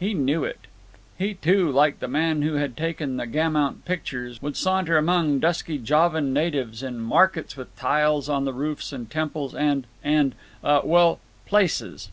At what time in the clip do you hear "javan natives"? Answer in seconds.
5.76-6.82